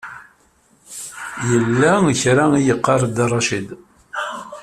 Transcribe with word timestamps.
Yella 1.49 1.91
kra 2.21 2.45
i 2.57 2.61
yeqqaṛ 2.67 3.01
Dda 3.05 3.25
Racid. 3.31 3.67